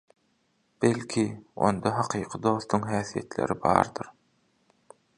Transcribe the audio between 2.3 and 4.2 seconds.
dostuň häsiýetleri bardyr?